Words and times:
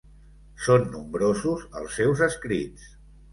Són 0.67 0.87
nombrosos 0.95 1.67
els 1.83 1.99
seus 1.99 2.25
escrits. 2.29 2.89